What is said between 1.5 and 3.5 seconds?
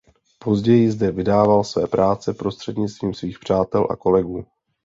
své práce prostřednictvím svých